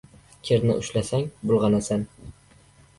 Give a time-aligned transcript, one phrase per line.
[0.49, 2.11] •Kirni ushlasang bulg‘anasan.